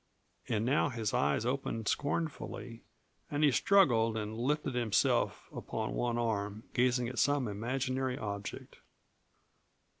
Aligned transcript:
And 0.49 0.65
now 0.65 0.89
his 0.89 1.13
eyes 1.13 1.45
opened 1.45 1.87
scornfully 1.87 2.81
and 3.29 3.43
he 3.43 3.51
struggled 3.51 4.17
and 4.17 4.35
lifted 4.35 4.73
himself 4.73 5.47
upon 5.55 5.93
one 5.93 6.17
arm, 6.17 6.63
gazing 6.73 7.07
at 7.07 7.19
some 7.19 7.47
imaginary 7.47 8.17
object. 8.17 8.79